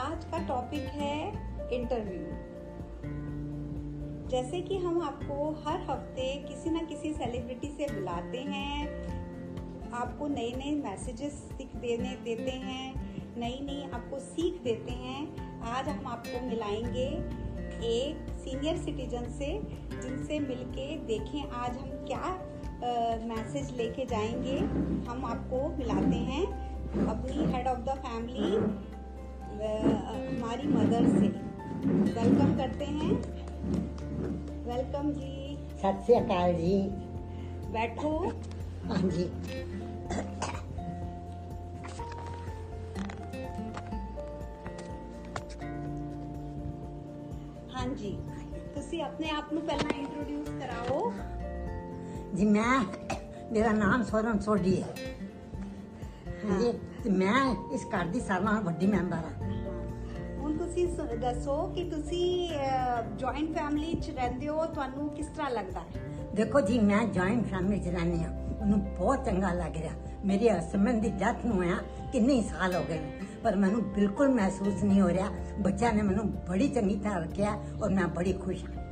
[0.00, 1.14] आज का टॉपिक है
[1.72, 2.26] इंटरव्यू
[4.30, 10.52] जैसे कि हम आपको हर हफ़्ते किसी ना किसी सेलिब्रिटी से बुलाते हैं, आपको नए
[10.56, 12.86] नए मैसेजेस दिख देने देते हैं
[13.36, 15.20] नई नई आपको सीख देते हैं।
[15.70, 17.06] आज हम आपको मिलाएँगे
[17.90, 19.52] एक सीनियर सिटीजन से,
[20.02, 22.24] जिनसे मिलके देखें आज हम क्या
[23.26, 24.58] मैसेज लेके जाएँगे।
[25.10, 26.44] हम आपको मिलाते हैं
[27.08, 28.50] अपनी हेड ऑफ़ द फैमिली
[29.49, 31.27] हमारी मदर से
[32.13, 33.11] वेलकम करते हैं
[34.67, 35.33] वेलकम जी
[35.79, 36.75] ਸਤਿ ਸ੍ਰੀ ਅਕਾਲ ਜੀ
[37.73, 38.11] बैठो
[38.89, 39.23] ਹਾਂਜੀ
[47.73, 48.11] हाँ जी
[48.75, 51.11] ਤੁਸੀਂ ਆਪਣੇ ਆਪ ਨੂੰ ਪਹਿਲਾਂ ਇੰਟਰੋਡਿਊਸ ਕਰਾਓ
[52.35, 52.79] ਜੀ ਮੈਂ
[53.51, 54.95] ਮੇਰਾ ਨਾਮ ਸੋਰਨ ਸੋਢੀ ਹੈ
[56.45, 56.71] ਹਾਂਜੀ
[57.04, 59.50] ਤੇ ਮੈਂ ਇਸ ਘਰ ਦੀ ਸਾਰਿਆਂ ਨਾਲੋਂ ਵੱਡੀ ਮੈਂਬਰ ਹਾਂ।
[60.38, 62.50] ਹੁਣ ਤੁਸੀਂ ਸ- ਦੱਸੋ ਕਿ ਤੁਸੀਂ
[63.18, 65.86] ਜੁਆਇੰਟ ਫੈਮਿਲੀ ਚ ਰਹਿੰਦੇ ਹੋ ਤੁਹਾਨੂੰ ਕਿਸ ਤਰ੍ਹਾਂ ਲੱਗਦਾ ਹੈ?
[66.34, 69.92] ਦੇਖੋ ਜੀ ਮੈਂ ਜੁਆਇੰਟ ਫੈਮਿਲੀ ਚ ਰਹਿੰਦੀ ਹਾਂ। ਮੈਨੂੰ ਬਹੁਤ ਚੰਗਾ ਲੱਗ ਰਿਹਾ।
[70.24, 71.74] ਮੇਰੇ ਹਸਬੰਦ ਦੀ ਡੈਥ ਨੂੰ ਹੋਇਆ
[72.12, 76.30] ਕਿੰਨੇ ਸਾਲ ਹੋ ਗਏ ਨੇ, ਪਰ ਮੈਨੂੰ ਬਿਲਕੁਲ ਮਹਿਸੂਸ ਨਹੀਂ ਹੋ ਰਿਹਾ। ਬੱਚਿਆਂ ਨੇ ਮੈਨੂੰ
[76.30, 78.89] ਬੜੀ ਚੰਗੀ ਤਰ੍ਹਾਂ ਰੱਖਿਆ ਔਰ ਮੈਂ ਬੜੀ ਖੁਸ਼ ਹਾਂ।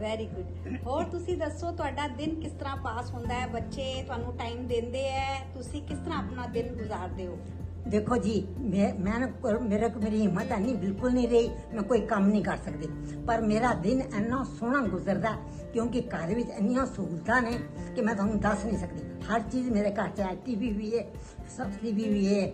[0.00, 4.66] ਵੈਰੀ ਗੁੱਡ ਹੋਰ ਤੁਸੀਂ ਦੱਸੋ ਤੁਹਾਡਾ ਦਿਨ ਕਿਸ ਤਰ੍ਹਾਂ ਪਾਸ ਹੁੰਦਾ ਹੈ ਬੱਚੇ ਤੁਹਾਨੂੰ ਟਾਈਮ
[4.66, 7.38] ਦਿੰਦੇ ਹੈ ਤੁਸੀਂ ਕਿਸ ਤਰ੍ਹਾਂ ਆਪਣਾ ਦਿਨ ਗੁਜ਼ਾਰਦੇ ਹੋ
[7.88, 11.82] ਦੇਖੋ ਜੀ ਮੈਂ ਮੈਂ ਨਾ ਕੋ- ਮੇਰੇ ਕੋ ਮੇਰੀ ਹਿੰਮਤ ਨਹੀਂ ਬਿਲਕੁਲ ਨਹੀਂ ਰਹੀ ਮੈਂ
[11.82, 12.88] ਕੋਈ ਕੰਮ ਨਹੀਂ ਕਰ ਸਕਦੀ
[13.26, 15.36] ਪਰ ਮੇਰਾ ਦਿਨ ਇੰਨਾ ਸੋਹਣਾ ਗੁਜ਼ਰਦਾ
[15.72, 17.58] ਕਿਉਂਕਿ ਘਰ ਵਿੱਚ ਇੰਨੀਆਂ ਸਹੂਲਤਾਂ ਨੇ
[17.96, 21.04] ਕਿ ਮੈਂ ਤੁਹਾਨੂੰ ਦੱਸ ਨਹੀਂ ਸਕਦੀ ਹਰ ਚੀਜ਼ ਮੇਰੇ ਘਰ 'ਚ ਹੈ ਟੀਵੀ ਵੀ ਹੈ
[21.56, 22.50] ਸਭ ਟੀਵੀ ਵੀ ਹੈ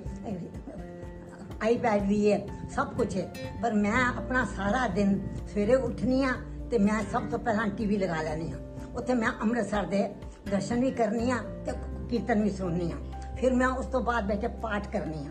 [1.62, 2.40] ਆਈਪੈਡ ਵੀ ਹੈ
[2.74, 3.28] ਸਭ ਕੁਝ ਹੈ
[3.62, 6.32] ਪਰ ਮੈਂ ਆਪਣਾ ਸਾਰਾ ਦਿਨ ਸਵੇਰੇ ਉੱਠਨੀ ਆ
[6.71, 8.55] ਤੇ ਮੈਂ ਸਭ ਤੋਂ ਪਹਿਲਾਂ ਟੀਵੀ ਲਗਾ ਲੈਣੀ ਆ
[8.95, 10.09] ਉੱਥੇ ਮੈਂ ਅੰਮ੍ਰਿਤਸਰ ਦੇ
[10.51, 11.71] ਦਰਸ਼ਨ ਵੀ ਕਰਨੀ ਆ ਤੇ
[12.09, 12.95] ਕੀਰਤਨ ਵੀ ਸੁਣਨੀ ਆ।
[13.37, 15.29] ਫਿਰ ਮੈਂ ਉਸ ਤੋਂ ਬਾਅਦ ਬੈਠ ਕੇ ਪਾਠ ਕਰਨੀ ਆ।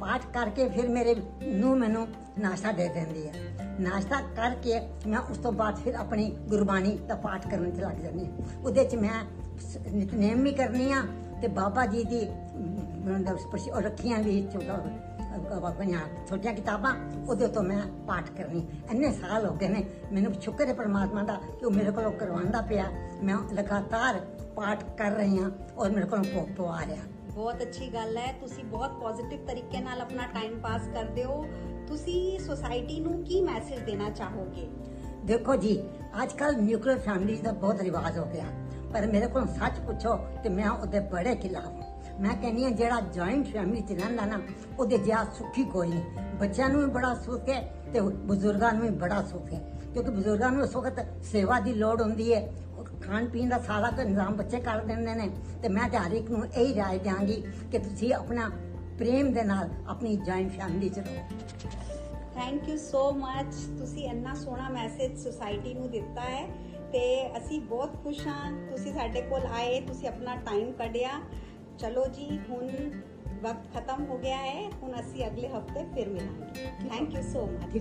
[0.00, 3.32] ਪਾਠ ਕਰਕੇ ਫਿਰ ਮੇਰੇ ਨੂੰ ਮੈਨੂੰ ਨਾਸ਼ਤਾ ਦੇ ਦਿੰਦੀ ਹੈ
[3.80, 8.26] ਨਾਸ਼ਤਾ ਕਰਕੇ ਮੈਂ ਉਸ ਤੋਂ ਬਾਅਦ ਫਿਰ ਆਪਣੀ ਗੁਰਬਾਣੀ ਦਾ ਪਾਠ ਕਰਨ ਚ ਲੱਗ ਜਾਂਦੀ
[8.26, 8.32] ਹਾਂ।
[8.64, 9.24] ਉਹਦੇ ਚ ਮੈਂ
[9.60, 11.02] ਸ- ਨਿਤਨੇਮ ਵੀ ਕਰਨੀ ਆ
[11.42, 14.82] ਤੇ ਬਾਬਾ ਜੀ ਦੀ ਅਮ, ਪ੍ਰਸ਼- ਉਹ ਰੱਖੀਆਂ ਵੀ ਚੋਗਾ
[15.34, 16.94] ਆਪਣੀਆਂ ਛੋਟੀਆਂ ਕਿਤਾਬਾਂ
[17.28, 21.34] ਉਹਦੇ ਤੋਂ ਮੈਂ ਪਾਠ ਕਰਨੀ। ਇੰਨੇ ਸਾਲ ਹੋ ਗਏ ਨੇ ਮੈਨੂੰ ਸ਼ੁਕਰ ਹੈ ਪਰਮਾਤਮਾ ਦਾ
[21.60, 22.84] ਕਿ ਉਹ ਮੇਰੇ ਕੋਲੋਂ ਕਰਵਾਉਂਦਾ ਪਿਆ।
[23.22, 24.20] ਮੈਂ ਲਗਾਤਾਰ
[24.56, 27.02] ਪਾਠ ਕਰ ਰਹੀ ਹਾਂ ਔਰ ਮੇਰੇ ਕੋਲੋਂ ਭੋਗ ਪਵਾ ਰਿਹਾ।
[27.34, 31.46] ਬਹੁਤ ਅੱਛੀ ਗੱਲ ਹੈ। ਤੁਸੀਂ ਬਹੁਤ ਪੋਜ਼ਿਟਿਵ ਤਰੀਕੇ ਨਾਲ ਆਪਣਾ ਟਾਈਮ ਪਾਸ ਕਰਦੇ ਹੋ।
[31.86, 34.68] ਤੁਸੀਂ ਸੋਸਾਇਟੀ ਨੂੰ ਕੀ ਮੈਸੇਜ ਦੇਣਾ ਚਾਹੋਗੇ?
[35.24, 35.82] ਦੇਖੋ ਜੀ
[36.22, 38.44] ਅੱਜ ਕੱਲ ਨਿਊਕਲੀਅਰ ਫੈਮਿਲੀ ਦਾ ਬਹੁਤ ਰਿਵਾਜ ਹੋ ਗਿਆ।
[38.92, 43.00] ਪਰ ਮੇਰੇ ਕੋਲ ਸੱਚ ਪੁੱਛੋ ਤੇ ਮੈਂ ਉਹਦੇ ਬੜੇ ਖਿਲਾਫ ਹਾਂ। ਮੈਂ ਕਹਿੰਦੀ ਹਾਂ, ਜਿਹੜਾ
[43.00, 44.40] ਜੁਆਇੰਟ ਫੈਮਿਲੀ ਚ ਰਹਿੰਦਾ ਨਾ,
[44.78, 46.02] ਉਹਦੇ ਜਿਹਾ ਸੁਖੀ ਕੋਈ ਨਹੀਂ।
[46.36, 50.52] ਬੱਚਿਆਂ ਨੂੰ ਵੀ ਬੜਾ ਸੁੱਖ ਹੈ ਤੇ ਬਜ਼ੁਰਗਾਂ ਨੂੰ ਵੀ ਬੜਾ ਸੁੱਖ ਹੈ। ਕਿਉਂਕਿ ਬਜ਼ੁਰਗਾਂ
[50.52, 54.36] ਨੂੰ ਇਸ ਵਕਤ ਸੇਵਾ ਦੀ ਲੋੜ ਹੁੰਦੀ ਹੈ। ਉਹ ਖਾਣ ਪੀਣ ਦਾ ਸਾਰਾ ਕੁ ਇੰਤਜ਼ਾਮ
[54.36, 55.30] ਬੱਚੇ ਕਰ ਦਿੰਦੇ ਨੇ।
[55.62, 58.50] ਤੇ ਮੈਂ ਤੇ ਹਰ ਇੱਕ ਨੂੰ ਇਹੀ ਰਾਏ ਦਿਆਂਗੀ ਕਿ ਤੁਸੀਂ ਆਪਣਾ
[58.98, 61.22] ਪ੍ਰੇਮ ਦੇ ਨਾਲ ਆਪਣੀ ਜੁਆਇੰਟ ਫੈਮਿਲੀ ਚ ਰਹੋ।
[62.34, 66.46] ਥੈਂਕ ਯੂ ਸੋ ਮੱਚ ਤੁਸੀਂ ਇੰਨਾ ਸੋਹਣਾ ਮੈਸੇਜ ਸੁਸਾਇਟੀ ਨੂੰ ਦਿੱਤਾ ਹੈ।
[66.92, 71.20] ਤੇ ਅਸੀਂ ਬਹੁਤ ਖੁਸ਼ ਹਾਂ। ਤੁਸੀਂ ਸਾਡੇ ਕੋਲ ਆਏ, ਤੁਸੀਂ ਆਪਣਾ ਟਾਈਮ ਕੱਢਿਆ।
[71.80, 72.60] चलो जी हूँ
[73.44, 77.72] वक्त खत्म हो गया है हूँ असी अगले हफ़्ते फिर मिलेंगे। Thank you so much